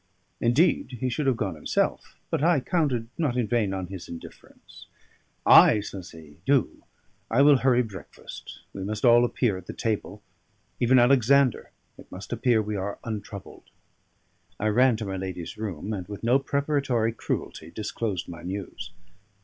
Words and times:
Indeed, 0.39 0.97
he 0.99 1.09
should 1.09 1.27
have 1.27 1.37
gone 1.37 1.53
himself, 1.53 2.17
but 2.31 2.43
I 2.43 2.59
counted 2.59 3.09
not 3.19 3.37
in 3.37 3.45
vain 3.45 3.71
on 3.71 3.85
his 3.85 4.09
indifference. 4.09 4.87
"Ay," 5.45 5.79
says 5.81 6.09
he, 6.09 6.37
"do. 6.43 6.81
I 7.29 7.43
will 7.43 7.57
hurry 7.57 7.83
breakfast: 7.83 8.61
we 8.73 8.83
must 8.83 9.05
all 9.05 9.23
appear 9.23 9.57
at 9.59 9.67
the 9.67 9.73
table, 9.75 10.23
even 10.79 10.97
Alexander; 10.97 11.69
it 11.99 12.11
must 12.11 12.33
appear 12.33 12.63
we 12.63 12.75
are 12.75 12.97
untroubled." 13.03 13.69
I 14.59 14.69
ran 14.69 14.97
to 14.97 15.05
my 15.05 15.17
lady's 15.17 15.55
room, 15.55 15.93
and 15.93 16.07
with 16.07 16.23
no 16.23 16.39
preparatory 16.39 17.11
cruelty 17.13 17.69
disclosed 17.69 18.27
my 18.27 18.41
news. 18.41 18.89